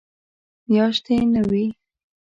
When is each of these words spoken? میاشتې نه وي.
میاشتې 0.69 1.15
نه 1.33 1.41
وي. 1.49 1.63